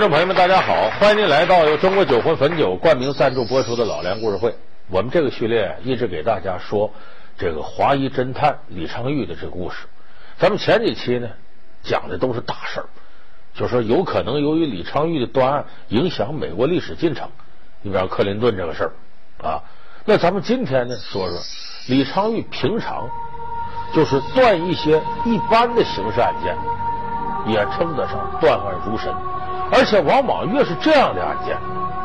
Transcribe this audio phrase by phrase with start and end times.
[0.00, 0.88] 观众朋友们，大家好！
[0.98, 4.48] 欢迎您来到由中国酒魂汾酒冠名赞助播出的《老梁故事会》。
[4.88, 6.90] 我们这个序列一直给大家说
[7.36, 9.76] 这个华裔侦探李昌钰的这个故事。
[10.38, 11.28] 咱们前几期呢
[11.82, 12.86] 讲的都是大事儿，
[13.52, 17.28] 就说有可能由于李昌钰的断案影响美国历史进程，
[17.82, 19.62] 你比方克林顿这个事儿啊。
[20.06, 21.38] 那咱们今天呢说说
[21.88, 23.06] 李昌钰平常
[23.92, 26.56] 就是断一些一般的刑事案件，
[27.52, 29.14] 也称得上断案如神。
[29.72, 31.56] 而且往往越是这样的案件，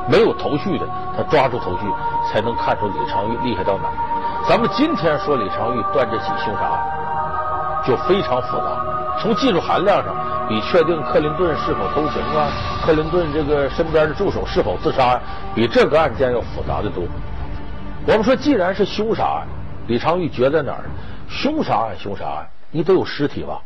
[0.07, 0.85] 没有头绪的，
[1.17, 1.85] 他抓住头绪，
[2.31, 3.89] 才能看出李昌钰厉害到哪。
[4.47, 8.85] 咱们今天说李昌钰断这起凶杀案，就非常复杂。
[9.19, 10.13] 从技术含量上，
[10.47, 12.51] 比确定克林顿是否偷情啊，
[12.85, 15.19] 克林顿这个身边的助手是否自杀，
[15.55, 17.03] 比这个案件要复杂的多。
[18.05, 19.47] 我们说，既然是凶杀案，
[19.87, 20.83] 李昌钰绝在哪儿？
[21.27, 23.61] 凶杀案，凶杀案，你得有尸体吧？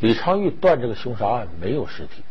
[0.00, 2.24] 李昌钰断这个凶杀案没有尸体。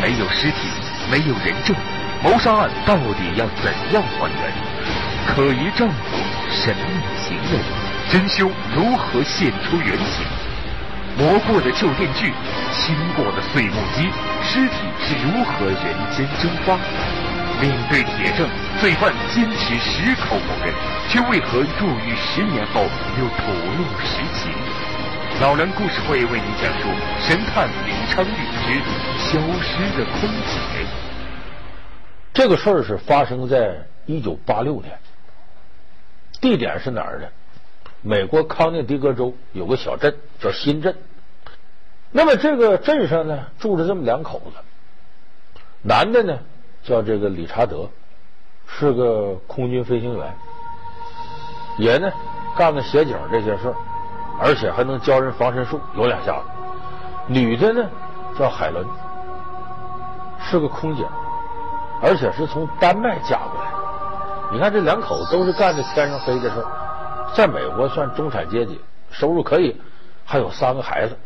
[0.00, 0.68] 没有尸体，
[1.10, 1.74] 没有人证，
[2.22, 4.52] 谋杀案到底要怎样还原？
[5.26, 6.16] 可疑丈夫、
[6.50, 7.58] 神秘行为，
[8.10, 10.24] 真凶如何现出原形？
[11.18, 12.32] 磨过的旧电锯，
[12.72, 14.08] 清过的碎木机，
[14.44, 15.76] 尸体是如何人
[16.14, 16.76] 间蒸发？
[17.58, 18.46] 面对铁证，
[18.78, 20.74] 罪犯坚持矢口否认，
[21.08, 22.82] 却为何入狱十年后
[23.18, 24.52] 又吐露实情？
[25.38, 26.88] 老梁故事会为您讲述
[27.20, 28.30] 神探李昌钰
[28.64, 28.80] 之
[29.18, 30.86] 消失的空姐。
[32.32, 34.98] 这个事儿是发生在一九八六年，
[36.40, 37.28] 地点是哪儿呢？
[38.00, 40.96] 美国康涅狄格州有个小镇叫新镇。
[42.10, 46.38] 那么这个镇上呢，住着这么两口子，男的呢
[46.82, 47.90] 叫这个理查德，
[48.66, 50.34] 是个空军飞行员，
[51.76, 52.10] 也呢
[52.56, 53.76] 干了协警这些事儿。
[54.38, 56.42] 而且还能教人防身术，有两下子。
[57.26, 57.88] 女的呢
[58.38, 58.86] 叫海伦，
[60.40, 61.04] 是个空姐，
[62.02, 63.76] 而且是从丹麦嫁过来的。
[64.52, 66.64] 你看这两口子都是干的天上飞的事
[67.34, 68.80] 在美国算中产阶级，
[69.10, 69.80] 收入可以，
[70.24, 71.16] 还有三个孩子，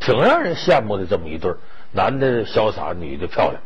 [0.00, 1.52] 挺让人羡慕的这么一对
[1.92, 3.62] 男的潇洒，女的漂亮。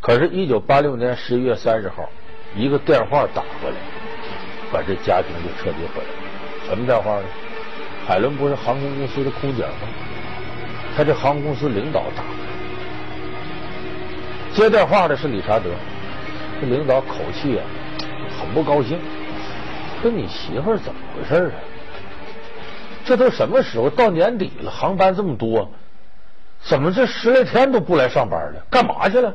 [0.00, 2.10] 可是，一九八六年十一月三十号，
[2.54, 3.76] 一个电话打过来，
[4.70, 6.23] 把这家庭就彻底毁了。
[6.66, 7.24] 什么电话呢？
[8.06, 9.72] 海伦不是航空公司的空姐吗？
[10.96, 12.28] 他这航空公司领导打来，
[14.54, 15.70] 接电话的是理查德。
[16.60, 17.64] 这领导口气啊，
[18.38, 18.98] 很不高兴。
[20.00, 21.52] 说你媳妇儿怎么回事啊？
[23.04, 23.90] 这都什么时候？
[23.90, 25.70] 到年底了，航班这么多，
[26.62, 28.60] 怎么这十来天都不来上班了？
[28.70, 29.34] 干嘛去了？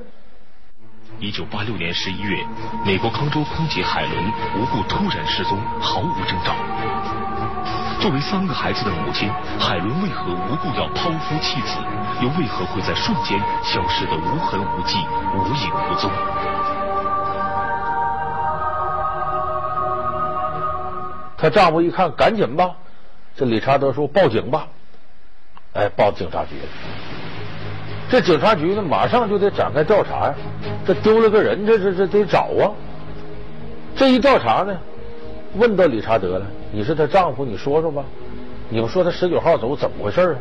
[1.19, 2.37] 一九八六年十一月，
[2.85, 4.25] 美国康州空姐海伦
[4.57, 6.53] 无故突然失踪，毫无征兆。
[7.99, 9.29] 作为三个孩子的母亲，
[9.59, 11.77] 海伦为何无故要抛夫弃子？
[12.21, 14.97] 又为何会在瞬间消失的无痕无迹、
[15.35, 16.09] 无影无踪？
[21.37, 22.71] 她丈夫一看，赶紧吧，
[23.35, 24.67] 这理查德说：“报警吧！”
[25.75, 26.55] 哎，报警察局。
[28.09, 30.33] 这警察局呢，马上就得展开调查呀。
[30.87, 32.71] 这丢了个人，这这这得找啊。
[33.95, 34.73] 这一调查呢，
[35.55, 36.45] 问到理查德了。
[36.71, 38.03] 你是她丈夫，你说说吧。
[38.71, 40.37] 你们说他十九号走怎么回事啊？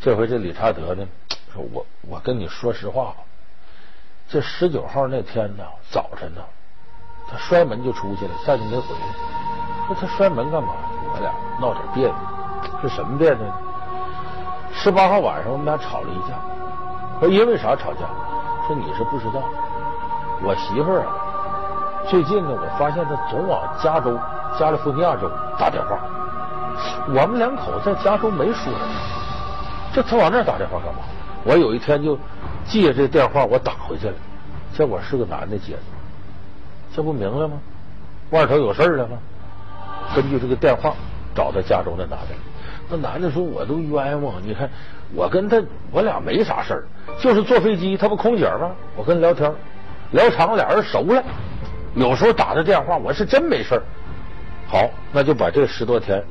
[0.00, 1.04] 这回这理查德呢，
[1.52, 3.16] 说我我跟你说实话吧，
[4.28, 6.40] 这十九号那天呢，早晨呢，
[7.28, 9.00] 他摔门就出去了，再就没回来。
[9.88, 10.74] 说他摔门干嘛？
[11.12, 12.14] 我俩闹点别扭，
[12.82, 13.54] 是什么别扭呢？
[14.72, 16.38] 十八号晚上我们俩吵了一架。
[17.18, 18.06] 说因为啥吵架？
[18.68, 19.42] 说你是不知道，
[20.44, 21.10] 我媳妇儿啊，
[22.08, 24.16] 最近呢，我发现她总往加州。
[24.58, 25.98] 加利福尼亚州打电话，
[27.08, 28.94] 我们两口在加州没说什么，
[29.92, 31.00] 这他往那儿打电话干嘛？
[31.44, 32.18] 我有一天就
[32.66, 34.14] 借这电话，我打回去了，
[34.72, 35.78] 结果是个男的接的，
[36.94, 37.58] 这不明了吗？
[38.30, 39.18] 外头有事了吗？
[40.14, 40.94] 根据这个电话
[41.34, 42.34] 找到加州那男的，
[42.88, 44.68] 那男的说：“我都冤枉，你看
[45.14, 46.84] 我跟他我俩没啥事儿，
[47.20, 48.70] 就是坐飞机，他不空姐吗？
[48.96, 49.52] 我跟他聊天
[50.12, 51.22] 聊长了，俩人熟了，
[51.94, 53.82] 有时候打的电话，我是真没事儿。”
[54.68, 56.22] 好，那就把这十多天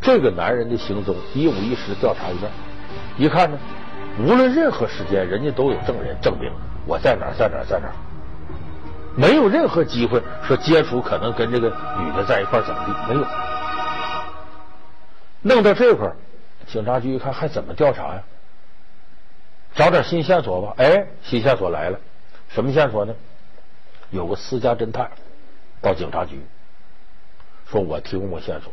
[0.00, 2.50] 这个男人的行踪一五一十调查一遍。
[3.18, 3.58] 一看呢，
[4.18, 6.50] 无论任何时间，人家都有证人证明
[6.86, 7.92] 我在哪儿，在哪儿，在哪儿，
[9.14, 11.68] 没有任何机会说接触可能跟这个
[11.98, 13.26] 女的在一块怎么地，没有。
[15.42, 16.16] 弄到这块儿，
[16.66, 18.22] 警察局一看还怎么调查呀？
[19.74, 20.74] 找点新线索吧。
[20.78, 21.98] 哎，新线索来了，
[22.48, 23.14] 什么线索呢？
[24.10, 25.10] 有个私家侦探
[25.80, 26.40] 到警察局。
[27.72, 28.70] 说我提供过线索，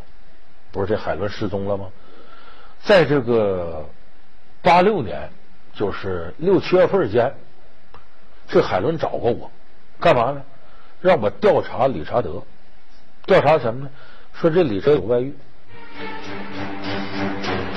[0.72, 1.86] 不是这海伦失踪了吗？
[2.84, 3.88] 在这个
[4.62, 5.30] 八六年，
[5.74, 7.34] 就是六七月份间，
[8.50, 9.50] 这海伦找过我，
[10.02, 10.42] 干嘛呢？
[11.00, 12.44] 让我调查理查德，
[13.26, 13.90] 调查什么呢？
[14.34, 15.34] 说这理查有外遇。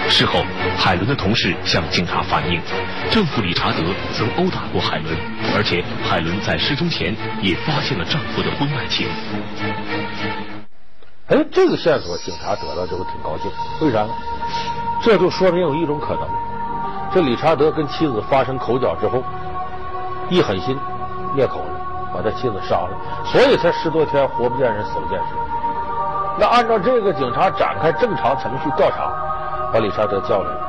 [0.08, 0.44] 事后，
[0.76, 2.60] 海伦的同事向警察反映，
[3.12, 3.78] 丈夫理查德
[4.12, 5.16] 曾殴打过海伦，
[5.54, 9.06] 而且海伦在失踪前也发现了丈夫的婚外情。
[11.32, 13.50] 哎，这个线索警察得到之后挺高兴，
[13.80, 14.10] 为啥呢？
[15.02, 16.28] 这就说明有一种可能，
[17.10, 19.22] 这理查德跟妻子发生口角之后，
[20.28, 20.78] 一狠心
[21.34, 21.80] 灭口了，
[22.12, 22.90] 把他妻子杀了，
[23.24, 25.34] 所以才十多天活不见人，死不见尸。
[26.38, 29.10] 那按照这个，警察展开正常程序调查。
[29.72, 30.60] 把理查德叫来了，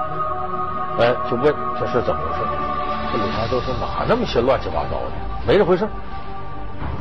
[1.00, 2.46] 哎，就问这事怎么回事？
[3.12, 5.12] 这理查德说哪那么些乱七八糟的，
[5.46, 5.86] 没这回事。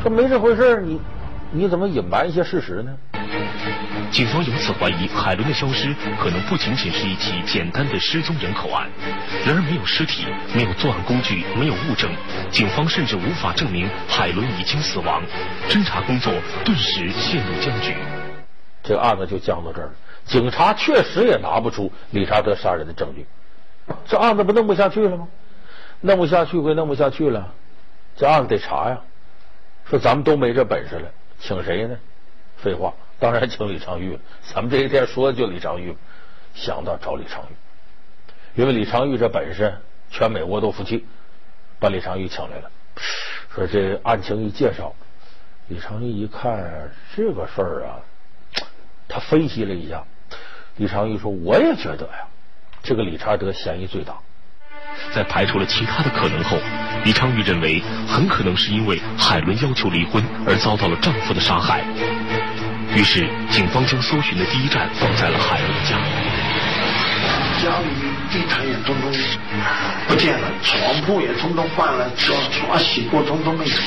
[0.02, 1.00] 说没这回事，你
[1.52, 2.90] 你怎么隐瞒一些事实呢？
[4.12, 8.86] 警方由此怀疑海伦的消失可能不仅仅是一起简单的失踪人口案。
[9.46, 12.10] 然而没有尸体，没有作案工具，没有物证，
[12.50, 15.22] 警方甚至无法证明海伦已经死亡，
[15.66, 16.30] 侦查工作
[16.62, 17.94] 顿时陷入僵局。
[18.82, 19.92] 这个案子就僵到这儿了。
[20.26, 23.26] 警察确实也拿不出理查德杀人的证据，
[24.06, 25.26] 这案子不弄不下去了吗？
[26.02, 27.50] 弄不下去归弄不下去了，
[28.14, 29.00] 这案子得查呀。
[29.88, 31.08] 说咱们都没这本事了，
[31.40, 31.96] 请谁呢？
[32.58, 32.92] 废话，
[33.22, 34.18] 当然请李昌钰了。
[34.42, 35.94] 咱们这一天说的就李昌钰，
[36.54, 37.46] 想到找李昌钰，
[38.56, 39.72] 因为李昌钰这本事
[40.10, 41.06] 全美国都服气，
[41.78, 42.68] 把李昌钰请来了。
[43.54, 44.92] 说这案情一介绍，
[45.68, 48.02] 李昌钰一看这个事儿啊，
[49.06, 50.02] 他分析了一下。
[50.78, 52.26] 李昌钰说：“我也觉得呀，
[52.82, 54.16] 这个理查德嫌疑最大。
[55.14, 56.58] 在排除了其他的可能后，
[57.04, 61.84] 李昌钰认为很可能是因为海伦要求离婚而遭到了丈夫的杀害。
[62.94, 65.96] 于是，警方将搜寻的第一站放在了海伦家。
[67.62, 67.86] 家里
[68.30, 69.10] 地毯也通通
[70.08, 73.82] 不见了，床铺也通通换了，刷刷洗过通通没有了。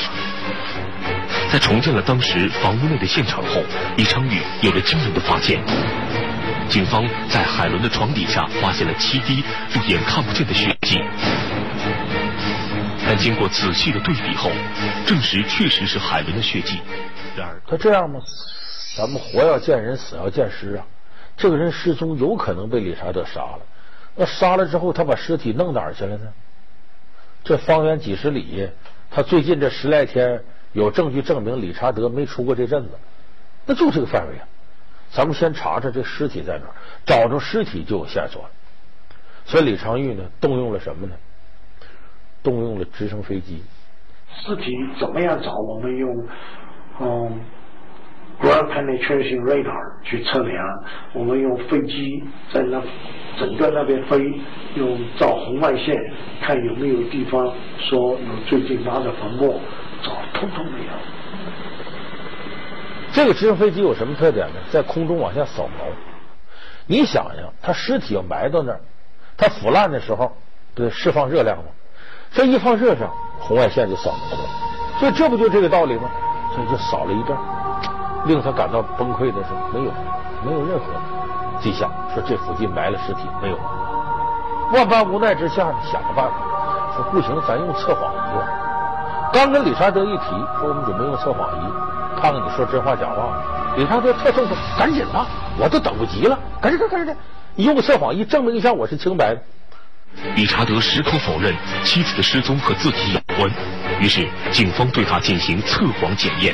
[1.52, 3.62] 在重建了当时房屋内的现场后，
[3.96, 5.62] 李昌钰有了惊人的发现。”
[6.68, 11.00] 警方在海伦的床底下发现了七滴肉眼看不见的血迹，
[13.06, 14.50] 但经过仔细的对比后，
[15.06, 16.82] 证实确实是海伦的血迹。
[17.38, 18.20] 然而，他这样吗？
[18.96, 20.86] 咱们活要见人，死要见尸啊！
[21.36, 23.60] 这个人失踪，有可能被理查德杀了。
[24.16, 26.32] 那杀了之后，他把尸体弄哪儿去了呢？
[27.44, 28.70] 这方圆几十里，
[29.12, 32.92] 他最近这十来天有证据证明理查德没出过这镇子，
[33.66, 34.48] 那就这个范围啊。
[35.12, 36.72] 咱们先查查这尸体在哪儿，
[37.06, 38.50] 找着尸体就有线索了。
[39.46, 41.14] 所以李昌钰呢，动用了什么呢？
[42.42, 43.62] 动用了直升飞机。
[44.30, 45.54] 尸体怎么样找？
[45.54, 46.28] 我们用
[47.02, 47.42] 嗯
[48.42, 50.84] ，ground penetration radar 去测量。
[51.14, 52.82] 我们用飞机在那
[53.38, 54.20] 整个那边飞，
[54.76, 55.96] 用照红外线
[56.42, 59.60] 看有没有地方说有最近挖的坟墓，
[60.02, 60.92] 找通通没有。
[63.14, 64.56] 这个直升飞机有什么特点呢？
[64.70, 65.86] 在空中往下扫描。
[66.88, 68.82] 你想想，它尸体要埋到那儿，
[69.38, 70.32] 它腐烂的时候，
[70.74, 71.64] 不是释放热量吗？
[72.32, 74.50] 这一放热上，红外线就扫描了。
[75.00, 76.12] 所以这不就这个道理吗？
[76.54, 77.38] 所以就扫了一段，
[78.26, 79.92] 令他感到崩溃的是，没有，
[80.44, 80.86] 没有任何
[81.62, 83.58] 迹象，说这附近埋了尸体，没有。
[84.74, 86.34] 万般无奈之下，想个办法，
[86.96, 88.48] 说不行，咱用测谎仪吧。
[89.32, 90.30] 刚跟理查德一提，
[90.60, 91.74] 说我们准备用测谎仪。
[92.20, 95.28] 看看你说真话假话，理查德特送说：“赶紧吧，
[95.60, 97.16] 我都等不及了，赶紧的，赶紧的，
[97.56, 99.42] 你用个测谎仪证明一下我是清白的。”
[100.36, 101.54] 理查德矢口否认
[101.84, 103.52] 妻子的失踪和自己有关，
[104.00, 106.54] 于是警方对他进行测谎检验。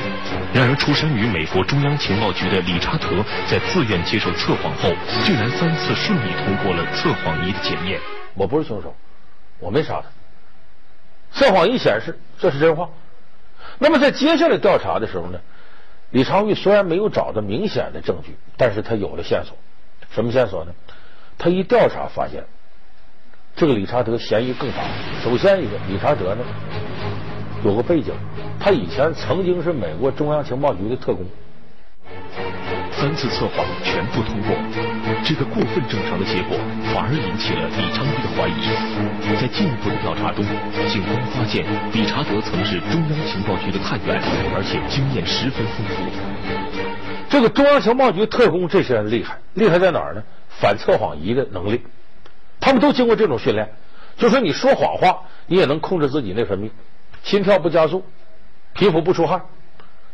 [0.53, 4.93] 然而，出身于美国中央情报局的理查德在自愿接受测谎后，
[5.24, 8.00] 竟然三次顺利通过了测谎仪的检验。
[8.33, 8.95] 我不是凶手，
[9.60, 10.03] 我没杀他。
[11.33, 12.89] 测谎仪显示这是真话。
[13.79, 15.39] 那么在接下来调查的时候呢，
[16.12, 19.57] 李昌钰虽然没有找到明显的证据，但是他有了线索。
[20.13, 20.74] 什么线索呢？
[21.38, 22.43] 他一调查发现，
[23.55, 24.83] 这个理查德嫌疑更大。
[25.24, 26.43] 首先一个，理查德呢
[27.63, 28.13] 有个背景，
[28.59, 31.25] 他以前曾经是美国中央情报局的特工。
[32.91, 34.55] 三次测谎全部通过，
[35.23, 36.57] 这个过分正常的结果
[36.93, 39.39] 反而引起了李昌钰的怀疑。
[39.39, 40.43] 在进一步的调查中，
[40.89, 44.21] 警方发现理查德曾是中央情报局的探员，
[44.53, 46.03] 而且经验十分丰富。
[47.29, 50.23] 这个中央情报局特工这些人厉害，厉害在哪儿呢？
[50.49, 51.81] 反测谎仪的能力，
[52.59, 53.69] 他们都经过这种训练。
[54.17, 56.69] 就说你说谎话，你也能控制自己内分泌，
[57.23, 58.05] 心跳不加速，
[58.73, 59.41] 皮肤不出汗。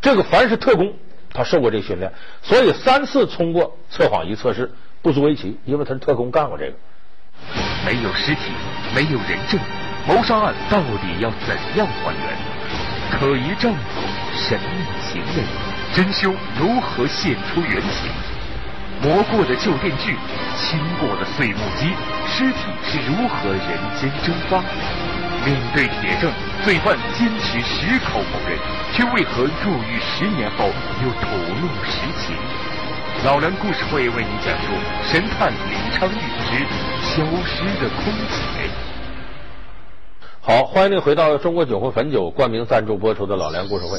[0.01, 0.93] 这个凡是特工。
[1.33, 2.11] 他受过这训练，
[2.41, 4.71] 所以三次通过测谎仪测试
[5.03, 6.73] 不足为奇，因为他是特工干过这个。
[7.85, 8.53] 没有尸体，
[8.95, 9.59] 没有人证，
[10.07, 12.37] 谋杀案到底要怎样还原？
[13.11, 14.01] 可疑丈夫，
[14.33, 15.43] 神秘行为，
[15.93, 18.09] 真凶如何现出原形？
[19.03, 20.15] 磨过的旧电锯，
[20.57, 21.91] 清过的碎木机，
[22.25, 23.61] 尸体是如何人
[23.99, 24.63] 间蒸发？
[25.45, 26.31] 面对铁证，
[26.67, 28.59] 罪犯坚持矢口否认，
[28.91, 30.65] 却为何入狱十年后
[31.01, 31.27] 又吐
[31.61, 32.35] 露实情？
[33.23, 34.73] 老梁故事会为您讲述
[35.09, 36.65] 《神探李昌钰之
[37.05, 38.67] 消失的空姐》。
[40.41, 43.97] 好，欢迎您回到中国酒会汾酒冠名赞助播出的老梁故事会。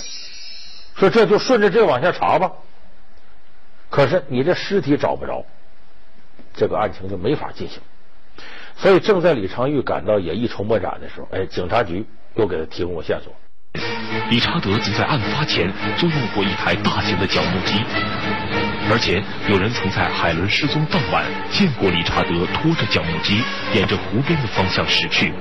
[0.95, 2.53] 说这就顺着这往下查吧。
[3.89, 5.47] 可是你这尸体找不着，
[6.53, 7.81] 这个案情就没法进行。
[8.77, 12.07] 所以正在李昌钰感到也一筹莫展的时候，哎，警察局
[12.37, 13.35] 又给他提供过线索。
[14.31, 17.75] 理查德曾在案发前租用过一台大型的绞木机，
[18.91, 23.43] 而且有人曾在海伦失踪当晚见过理查德拖着绞木机
[23.75, 25.33] 沿着湖边的方向驶去。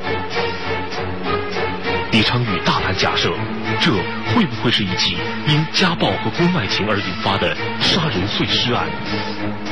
[2.12, 3.32] 李昌钰大胆假设，
[3.80, 3.92] 这
[4.34, 5.18] 会不会是一起
[5.48, 8.88] 因家暴和婚外情而引发的杀人碎尸案？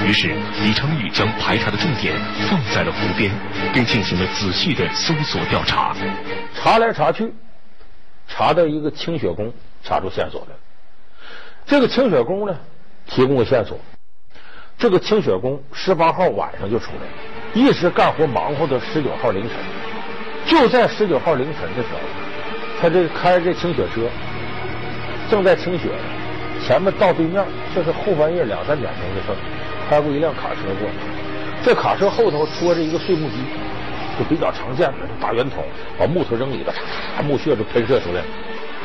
[0.06, 2.14] 于是，李昌钰将排查的重点
[2.50, 3.32] 放在了湖边，
[3.74, 5.96] 并进行了仔细的搜索调查。
[6.66, 7.32] 查来查去，
[8.28, 9.54] 查到一个清雪工，
[9.84, 10.60] 查出线索来了。
[11.64, 12.58] 这个清雪工呢，
[13.06, 13.78] 提供了线索。
[14.76, 17.08] 这个清雪工十八号晚上就出来了，
[17.54, 19.52] 一直干活忙活到十九号凌晨。
[20.48, 22.00] 就在十九号凌晨的时候，
[22.82, 24.10] 他这开着这清雪车，
[25.30, 25.92] 正在清雪，
[26.66, 27.46] 前面到对面，
[27.76, 29.38] 这是后半夜两三点钟的事儿，
[29.88, 30.96] 开过一辆卡车过来，
[31.64, 33.36] 这卡车后头拖着一个碎木机，
[34.18, 35.64] 就比较常见的大圆筒，
[35.98, 36.72] 把木头扔里头，
[37.18, 38.22] 嚓，木屑就喷射出来。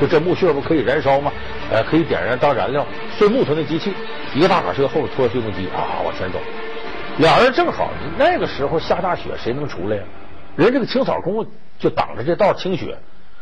[0.00, 1.30] 就这木屑不可以燃烧吗？
[1.70, 2.86] 呃，可以点燃当燃料，
[3.18, 3.92] 碎木头那机器，
[4.34, 6.38] 一个大卡车后边拖着碎木机啊往前走。
[7.18, 10.02] 俩人正好那个时候下大雪，谁能出来呀？
[10.56, 11.46] 人这个清扫工
[11.78, 12.96] 就挡着这道清雪，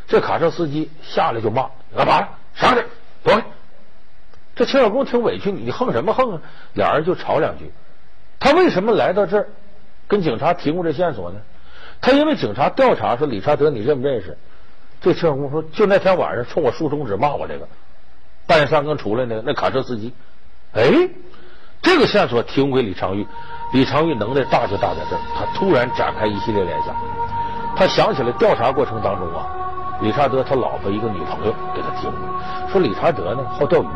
[0.07, 2.29] 这卡车司机下来就骂：“干嘛了？
[2.55, 2.83] 上去，
[3.23, 3.43] 躲开！”
[4.57, 6.41] 这清扫工挺委屈，你横什么横啊？
[6.75, 7.71] 俩人就吵两句。
[8.41, 9.49] 他为什么来到这儿
[10.09, 11.41] 跟警察提供这线索呢？
[12.01, 14.37] 他因为警察调查说理查德你认不认识？
[15.01, 17.69] 这清扫工说就那天晚上冲我竖中指骂我这个
[18.49, 20.13] 半夜三更出来呢那卡车司机。
[20.73, 20.91] 哎，
[21.81, 23.25] 这个线索提供给李昌钰。
[23.73, 26.93] 李昌钰能耐大就大在这儿，他突然展开一系列联想。
[27.77, 29.47] 他想起来调查过程当中啊，
[30.01, 32.15] 理查德他老婆一个女朋友给他提供，
[32.73, 33.89] 说理查德呢好钓鱼，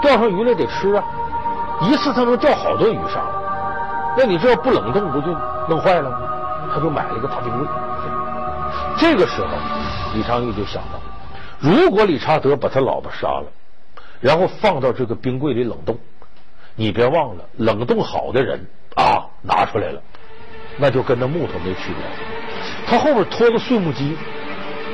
[0.00, 1.04] 钓上鱼来得吃啊，
[1.82, 4.16] 一次他能钓好多鱼上来。
[4.16, 5.36] 那你这要不冷冻不就
[5.68, 6.18] 弄坏了吗？
[6.72, 7.66] 他就买了一个大冰柜。
[8.98, 9.48] 这个时候，
[10.14, 11.00] 李昌钰就想到，
[11.58, 13.46] 如果理查德把他老婆杀了，
[14.20, 15.98] 然后放到这个冰柜里冷冻。
[16.74, 20.02] 你别忘了，冷冻好的人啊，拿出来了，
[20.76, 22.04] 那就跟那木头没区别。
[22.86, 24.16] 他后边拖个碎木机，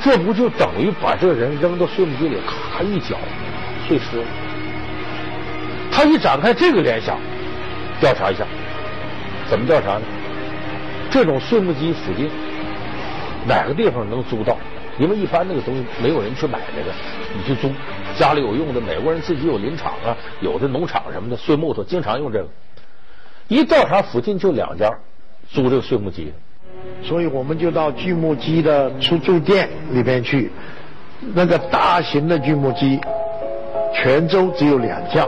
[0.01, 3.17] 这不就等于把这个人扔到碎木机里，咔一搅
[3.89, 4.25] 碎尸了？
[5.91, 7.19] 他一展开这个联想，
[8.01, 8.45] 调查一下，
[9.49, 10.03] 怎么调查呢？
[11.13, 12.29] 这种碎木机附近
[13.47, 14.57] 哪个地方能租到？
[14.99, 16.91] 因为一般那个东西没有人去买那个，
[17.37, 17.71] 你去租。
[18.19, 22.49] 家里有用的，美国人自己有林场啊，有的农场什么的，碎木头经常用这个。
[23.49, 24.91] 一调查附近就两家
[25.51, 26.33] 租这个碎木机，
[27.03, 30.51] 所以我们就到锯木机的出租店里边去。
[31.35, 33.01] 那个大型的锯木机，
[33.95, 35.27] 泉州只有两架，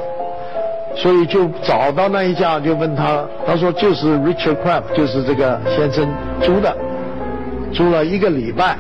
[0.97, 6.09] 所以就找到那一架，就问他，他说就是 Richard Craft，就是这个先生
[6.41, 6.77] 租的，
[7.73, 8.77] 租了一个礼拜。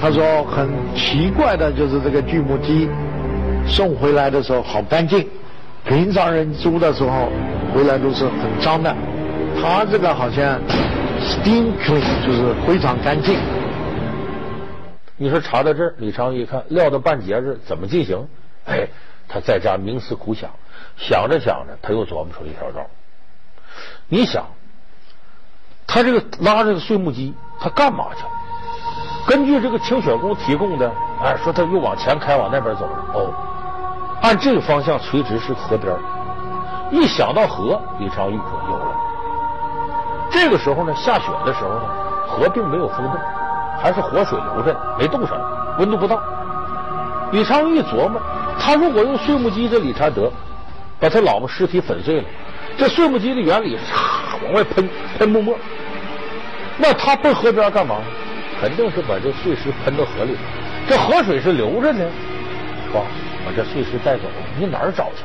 [0.00, 2.88] 他说很奇怪的就是这个锯木机
[3.66, 5.26] 送回来的时候好干净，
[5.84, 7.28] 平常人租的时候
[7.74, 8.94] 回来都是很脏的，
[9.60, 10.58] 他这个好像
[11.20, 13.36] steam clean 就是非常干净。
[15.16, 18.24] 你说查到这儿，李昌一看料到半截子怎么进行？
[18.66, 18.86] 哎，
[19.28, 20.50] 他在家冥思苦想，
[20.96, 22.86] 想着想着他又琢磨出一条招。
[24.08, 24.46] 你想，
[25.86, 28.24] 他这个拉这个碎木机，他干嘛去？
[29.26, 30.90] 根据这个清雪工提供的，
[31.22, 33.04] 哎，说他又往前开，往那边走了。
[33.12, 33.32] 哦，
[34.22, 35.94] 按这个方向垂直是河边。
[36.90, 38.96] 一想到河，李昌钰可有了。
[40.30, 41.82] 这个时候呢，下雪的时候呢，
[42.26, 43.20] 河并没有封冻，
[43.78, 45.38] 还是活水流着，没冻上，
[45.78, 46.18] 温度不到。
[47.30, 48.18] 李昌钰琢磨，
[48.58, 50.30] 他如果用碎木机这理查德
[51.00, 52.24] 把他老婆尸体粉碎了，
[52.76, 54.88] 这碎木机的原理唰往外喷
[55.18, 55.56] 喷沫沫，
[56.76, 57.96] 那他奔河边干嘛？
[58.60, 60.36] 肯定是把这碎石喷到河里，
[60.88, 62.04] 这河水是流着呢，
[62.92, 63.02] 哇，
[63.46, 65.22] 把这碎石带走了，你哪儿找去？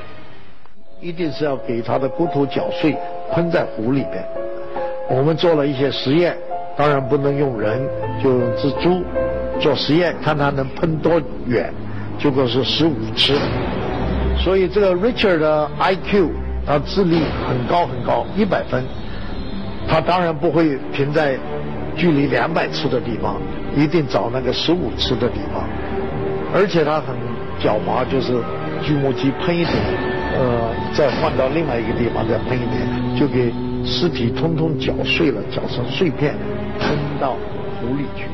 [1.02, 2.96] 一定是要给他的骨头搅碎，
[3.32, 4.24] 喷在湖里边。
[5.10, 6.38] 我们做了一些实验，
[6.78, 7.86] 当然不能用人，
[8.24, 9.04] 就用蜘蛛
[9.60, 11.74] 做实验，看它能喷多远，
[12.18, 13.34] 结果是十五次。
[14.38, 16.30] 所以这个 Richard 的 IQ，
[16.66, 18.84] 他智力很高很高，一百分。
[19.88, 21.38] 他当然不会停在
[21.96, 23.36] 距离两百尺的地方，
[23.76, 25.64] 一定找那个十五尺的地方。
[26.54, 27.16] 而且他很
[27.62, 28.34] 狡猾，就是
[28.82, 29.76] 锯木机喷一点，
[30.38, 33.52] 呃，再换到另外一个地方再喷一点，就给
[33.86, 36.36] 尸体通通搅碎了，搅成碎片，
[36.80, 37.36] 喷到
[37.82, 38.26] 湖里去。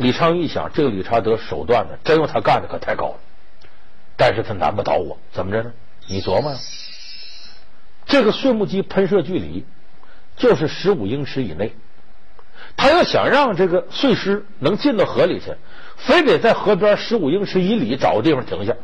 [0.00, 3.14] 李昌钰一想，这个理查德手段呢，真用他干的可太高了。
[4.16, 5.72] 但是他难不倒我，怎么着呢？
[6.06, 6.58] 你琢磨呀，
[8.06, 9.64] 这个碎木机喷射距离
[10.36, 11.74] 就是十五英尺以内，
[12.76, 15.54] 他要想让这个碎尸能进到河里去，
[15.96, 18.74] 非得在河边十五英尺以里找个地方停下。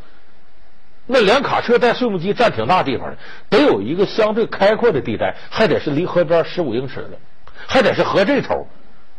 [1.07, 3.17] 那两卡车带碎木机占挺大地方的，
[3.49, 7.17] 得有一个相对开阔的地带，还得是离河边十五英尺的，
[7.65, 8.67] 还得是河这头，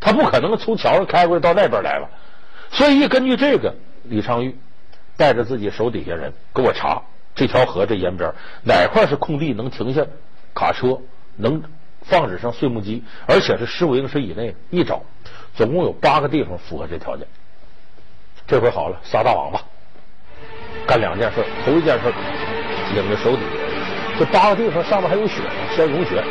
[0.00, 2.08] 他不可能从桥上开过去到那边来了。
[2.70, 3.74] 所以一，根据这个，
[4.04, 4.54] 李昌钰。
[5.18, 7.02] 带着自己手底下人给我查
[7.34, 10.06] 这条河这沿边哪块是空地能停下
[10.54, 10.96] 卡车，
[11.34, 11.60] 能
[12.02, 14.54] 放置上碎木机，而且是十五英尺以内。
[14.70, 15.02] 一找，
[15.56, 17.26] 总共有八个地方符合这条件。
[18.46, 19.60] 这回好了，撒大网吧，
[20.86, 21.44] 干两件事。
[21.64, 22.14] 头一件事，
[22.94, 25.42] 领着手底下这八个地方上面还有雪，
[25.74, 26.22] 先融雪，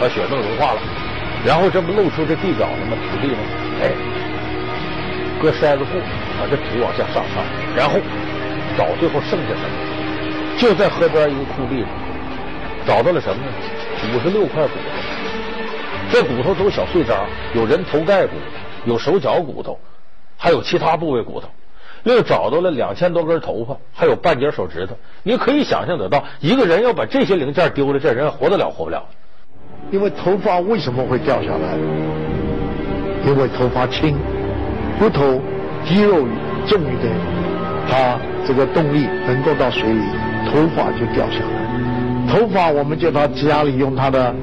[0.00, 0.80] 把雪弄融化了，
[1.44, 2.96] 然后这不露出这地表了吗？
[3.10, 3.38] 土地吗？
[3.82, 3.92] 哎，
[5.42, 6.00] 搁筛子布。
[6.38, 7.42] 把这土往下上上，
[7.74, 7.98] 然后
[8.76, 10.58] 找最后剩下什么？
[10.58, 11.88] 就在河边一个空地上，
[12.86, 13.50] 找到了什么呢？
[14.14, 16.12] 五十六块骨头。
[16.12, 17.24] 这骨头都是小碎渣，
[17.54, 18.32] 有人头盖骨，
[18.84, 19.80] 有手脚骨头，
[20.36, 21.48] 还有其他部位骨头。
[22.04, 24.94] 又找到了两千多根头发，还有半截手指头。
[25.22, 29.02] 你可以想象得到，一个人要把这些零件丢了，这人活得了活不了？
[29.90, 31.76] 因为头发为什么会掉下来？
[33.26, 34.16] 因为头发轻，
[34.98, 35.40] 骨头。
[35.88, 36.26] 肌肉
[36.66, 37.14] 重一点，
[37.88, 40.00] 它这个动力能够到水里，
[40.50, 42.26] 头发就掉下来。
[42.28, 44.34] 头发我们就到家里用它的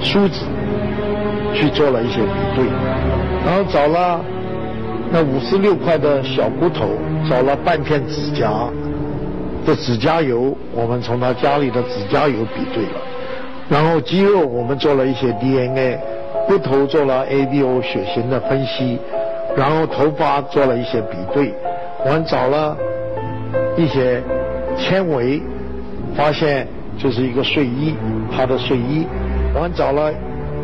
[0.00, 0.44] 梳子
[1.52, 2.66] 去做了一些比对，
[3.44, 4.24] 然后找了
[5.10, 6.86] 那五十六块的小骨头，
[7.28, 8.48] 找了半片指甲
[9.66, 13.00] 的指甲油，我们从他家里的指甲油比对了，
[13.68, 15.98] 然后肌肉我们做了一些 DNA，
[16.46, 18.98] 骨头做了 ABO 血型的分析。
[19.56, 21.54] 然后头发做了一些比对，
[22.04, 22.76] 我们找了
[23.74, 24.22] 一些
[24.76, 25.40] 纤维，
[26.14, 27.94] 发现就是一个睡衣，
[28.30, 29.06] 他的睡衣。
[29.54, 30.12] 我们找了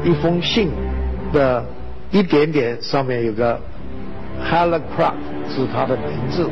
[0.04, 0.68] 一封信
[1.32, 1.64] 的
[2.10, 3.58] 一点点上面有个
[4.44, 5.14] Helen Craft
[5.48, 6.46] 是他的名字，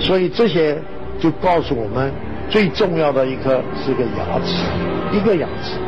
[0.00, 0.76] 所以这些
[1.20, 2.12] 就告诉我们
[2.48, 4.54] 最重要的一颗是个牙齿，
[5.12, 5.78] 一个牙齿，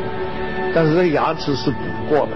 [0.75, 1.77] 但是这个牙齿是补
[2.09, 2.33] 过的。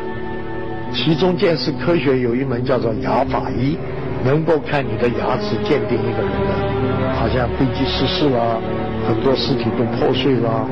[0.93, 3.77] 其中见识科学有一门叫做牙法医，
[4.25, 8.61] 能够看你的牙齿鉴定一个人的，好像飞机失事了，
[9.09, 10.67] 很多尸体都破碎了，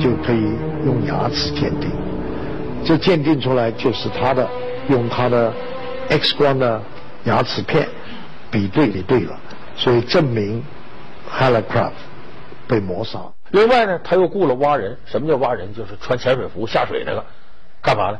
[0.00, 0.42] 就可以
[0.84, 1.90] 用牙齿鉴定。
[2.84, 4.48] 这鉴定出来就是他的，
[4.88, 5.52] 用他的
[6.08, 6.82] X 光的
[7.24, 7.86] 牙齿片
[8.50, 9.38] 比对比对了，
[9.76, 10.62] 所以证明
[11.30, 11.94] h e l i c r a f t
[12.68, 13.20] 被谋杀。
[13.50, 15.74] 另外呢，他又雇了挖人，什么叫挖人？
[15.74, 17.24] 就是穿潜水服下水那个，
[17.82, 18.18] 干嘛呢？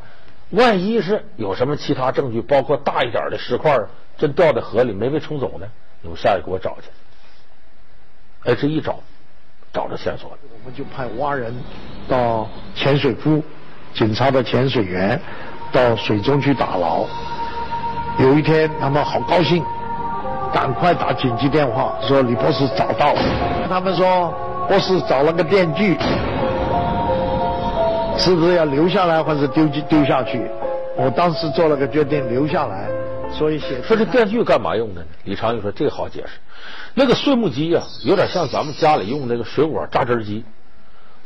[0.50, 3.76] 万一是有什么其他证据，包括大一点的石块，
[4.16, 5.66] 真掉在河里没被冲走呢？
[6.02, 6.88] 你们下去给我找去。
[8.44, 9.00] 哎，这一找，
[9.72, 10.38] 找着线索了。
[10.52, 11.52] 我们就派挖人
[12.08, 13.42] 到潜水夫、
[13.92, 15.20] 警察的潜水员
[15.72, 17.06] 到水中去打捞。
[18.20, 19.64] 有一天，他们好高兴，
[20.56, 23.20] 赶快打紧急电话说李博士找到了。
[23.68, 24.32] 他们说
[24.66, 25.98] 博士找了个电锯。
[28.16, 30.50] 是不是要留下来，或者丢丢下去？
[30.96, 32.88] 我当时做了个决定，留下来。
[33.30, 35.06] 所以写说这电锯干嘛用的呢？
[35.24, 36.38] 李长玉说这个好解释，
[36.94, 40.42] 那个碎木机呀，有点像咱们家里用那个水果榨汁机。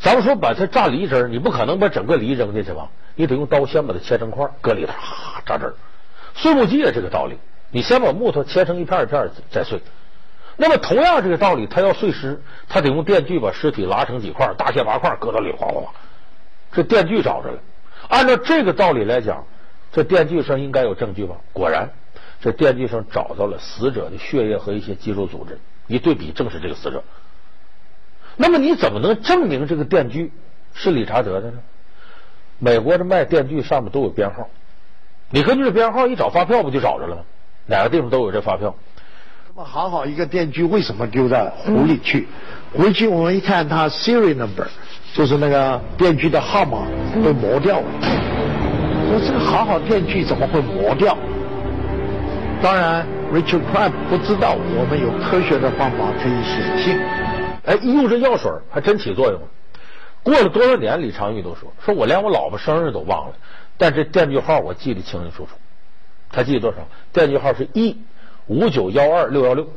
[0.00, 2.88] 咱们说把它榨梨汁你不可能把整个梨扔进去吧？
[3.14, 5.72] 你得用刀先把它切成块，搁里头哈榨汁
[6.34, 7.38] 碎木机也这个道理，
[7.70, 9.80] 你先把木头切成一片一片再碎。
[10.56, 15.92] 那么同样这个道理，他要碎尸，他得用电锯把尸体拉成几块，大卸八块，搁到里哗哗哗。
[16.72, 17.58] 这电锯找着了，
[18.08, 19.46] 按照这个道理来讲，
[19.92, 21.36] 这电锯上应该有证据吧？
[21.52, 21.88] 果然，
[22.40, 27.02] 这电锯上找到了死者的血液和一些肌肉组织，一对比正是这个死者。
[28.36, 30.32] 那么你怎么能证明这个电锯
[30.74, 31.58] 是理查德的呢？
[32.58, 34.50] 美国的卖电锯上面都有编号，
[35.30, 37.22] 你根据这编号一找发票不就找着了吗？
[37.70, 38.74] 哪个地方都有这发票。
[39.48, 42.26] 那么好好一个电锯为什么丢在湖里去？
[42.76, 44.66] 回去我们一看它 serial number，
[45.14, 47.86] 就是那个电锯的号码被磨掉了。
[49.08, 51.16] 说这个好好电锯怎么会磨掉？
[52.60, 57.00] 当然，Richard Pratt 不知道我们有科学的方法可以显性。
[57.64, 59.46] 哎，一用这药水还真起作用了。
[60.22, 63.34] 过了多少年，李长玉都说：“说我连我老婆生日都忘了，
[63.78, 65.50] 但这电锯号我记得清清楚楚。
[66.32, 66.78] 他记得多少？
[67.12, 67.98] 电锯号是 E
[68.46, 69.68] 五九幺二六幺六。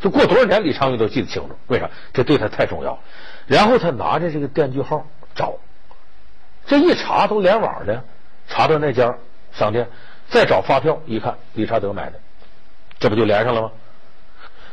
[0.00, 1.56] 这过多少年，李昌钰都记得清楚。
[1.68, 1.90] 为啥？
[2.12, 2.98] 这对他太重要了。
[3.46, 5.54] 然后他拿着这个电锯号找，
[6.66, 8.04] 这一查都联网的，
[8.48, 9.16] 查到那家
[9.52, 9.88] 商店，
[10.28, 12.20] 再找发票一看，理查德买的，
[12.98, 13.72] 这不就连上了吗？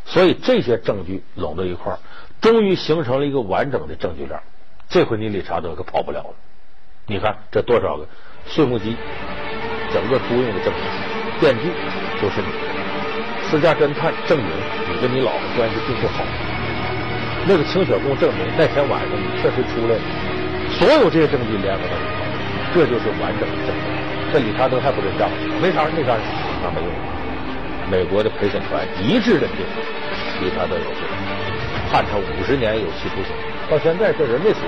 [0.05, 1.99] 所以这些证据拢到一块儿。
[2.41, 4.39] 终于形成了一个完整的证据链，
[4.89, 6.33] 这回你理查德可跑不了了。
[7.05, 8.07] 你看这多少个
[8.47, 8.97] 碎木机，
[9.93, 10.81] 整个租用的证据，
[11.39, 11.69] 电锯
[12.21, 12.57] 就是你的，
[13.49, 14.47] 私家侦探证明
[14.89, 16.23] 你跟你老婆关系并不好，
[17.47, 20.01] 那个清雪供证明那天晚上你确实出来了，
[20.69, 22.23] 所有这些证据联合到一块，
[22.73, 23.91] 这就是完整的证据。
[24.31, 25.29] 这理查德还不认账，
[25.61, 26.15] 没啥没啥，
[26.63, 26.91] 那没用。
[27.91, 29.65] 美国的陪审团一致认定
[30.41, 31.03] 理查德有罪。
[31.91, 33.35] 判他五十年有期徒刑，
[33.69, 34.59] 到现在这人没死，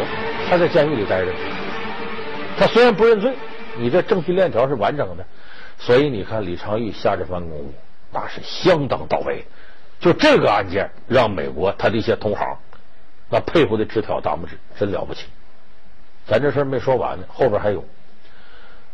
[0.50, 1.32] 他在监狱里待着。
[2.60, 3.32] 他虽然不认罪，
[3.78, 5.26] 你这证据链条是完整的，
[5.78, 7.74] 所以你看李昌钰下这番功夫
[8.12, 9.46] 那是相当到位。
[10.00, 12.58] 就这个案件，让美国他的一些同行
[13.30, 15.26] 那佩服的直挑大拇指，真了不起。
[16.28, 17.84] 咱这事没说完呢，后边还有。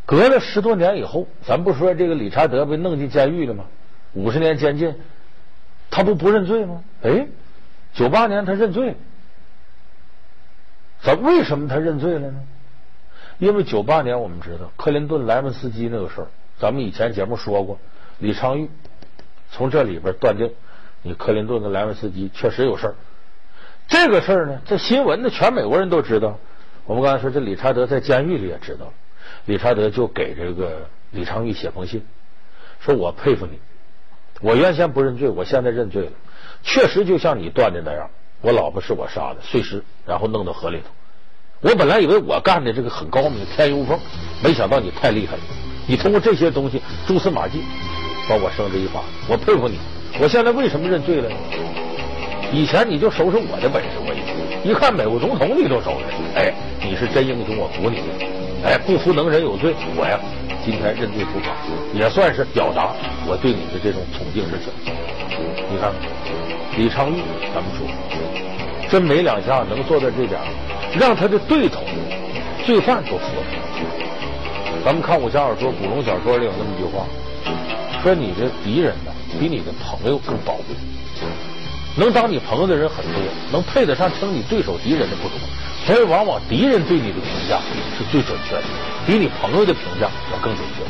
[0.06, 3.66] 隔了十多年以后，咱不说这个理查德被弄进监狱了吗？
[4.14, 4.96] 五十年监禁，
[5.90, 6.84] 他不不认罪吗？
[7.04, 7.28] 哎。
[7.92, 8.96] 九八年他认罪了，
[11.02, 12.44] 咱为什么他认罪了呢？
[13.40, 16.28] 因为九八年我们知道克林顿莱文斯基那个事儿，
[16.60, 17.80] 咱们以前节目说过，
[18.20, 18.70] 李昌钰
[19.50, 20.54] 从这里边断定，
[21.02, 22.96] 你克林顿跟莱文斯基确实有事儿。
[23.88, 26.38] 这个事儿呢，这新闻呢，全美国人都知道。
[26.86, 28.94] 我们刚才说这理查德在监狱里也知道了，
[29.46, 32.06] 理查德就给这个李昌钰写封信，
[32.82, 33.58] 说我佩服你，
[34.42, 36.12] 我原先不认罪，我现在认罪了。
[36.62, 38.10] 确实就像你断的那样，
[38.42, 40.90] 我老婆是我杀的，碎尸然后弄到河里头。
[41.62, 44.00] 我本来以为我干的这个很高明，天衣无缝，
[44.42, 45.42] 没想到你太厉害了。
[45.88, 47.62] 你通过这些东西蛛丝马迹
[48.30, 49.78] 把我绳之以法，我佩服你。
[50.22, 51.36] 我现在为什么认罪了呢？
[52.54, 54.14] 以前你就收拾我的本事，我
[54.64, 57.98] 一一看美国总统你都收拾，哎，你是真英雄，我服你。
[58.64, 60.18] 哎，不服能人有罪，我呀
[60.64, 61.52] 今天认罪伏法，
[61.94, 62.94] 也算是表达
[63.28, 64.72] 我对你的这种崇敬之情。
[65.70, 65.92] 你看。
[66.78, 67.18] 李昌钰，
[67.54, 67.86] 咱们说，
[68.90, 70.40] 真没两下能做到这点，
[70.98, 71.82] 让他的对头
[72.66, 73.44] 罪犯都服了。
[74.86, 77.06] 咱们看武侠小说、古龙小说里有那么一句话，
[78.02, 80.76] 说你的敌人呢比你的朋友更宝贵。
[81.96, 83.22] 能当你朋友的人很多，
[83.52, 85.38] 能配得上称你对手敌人的不多，
[85.86, 87.60] 所以往往敌人对你的评价
[87.98, 88.64] 是最准确的，
[89.06, 90.84] 比你朋友的评价要更准确。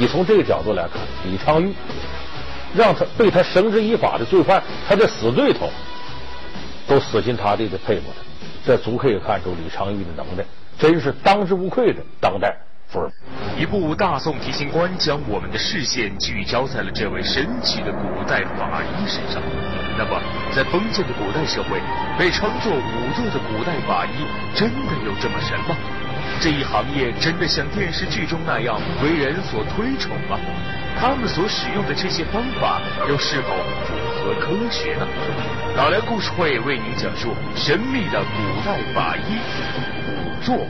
[0.00, 1.74] 你从这个角度来看，李昌钰。
[2.74, 5.70] 让他被他绳之以法的罪犯，他的死对头
[6.86, 8.20] 都死心塌地的佩服他，
[8.66, 10.44] 这足可以看出李昌钰的能耐，
[10.76, 12.52] 真是当之无愧的当代
[12.88, 13.08] 福尔。
[13.56, 19.40] 一部大宋提刑官将我们的视线聚焦在了这位神奇的古代法医身上。
[19.96, 20.20] 那么，
[20.52, 21.80] 在封建的古代社会，
[22.18, 24.26] 被称作仵作的古代法医，
[24.56, 25.76] 真的有这么神吗？
[26.40, 30.36] 这一行业真的像电视剧中那样为人所推崇吗？
[30.98, 33.54] 他们所使用的这些方法又是否
[34.26, 35.06] 和科学呢？
[35.76, 39.38] 老梁故事会为您讲述神秘的古代法医
[40.42, 40.66] 仵作。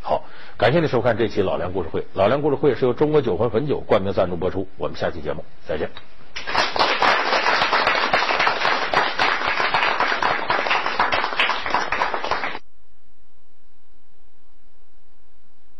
[0.00, 0.24] 好，
[0.56, 2.06] 感谢您收看这期老梁故事会。
[2.14, 4.66] 老梁故事会是由中国酒魂汾酒冠名赞助播出。
[4.78, 5.90] 我们下期节目再见。